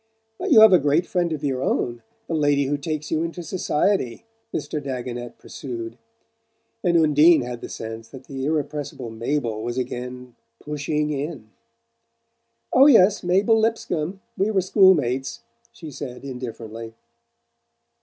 [0.39, 3.43] "But you have a great friend of your own the lady who takes you into
[3.43, 4.81] society," Mr.
[4.83, 5.95] Dagonet pursued;
[6.83, 11.51] and Undine had the sense that the irrepressible Mabel was again "pushing in."
[12.73, 14.21] "Oh, yes Mabel Lipscomb.
[14.35, 15.41] We were school mates,"
[15.71, 16.95] she said indifferently.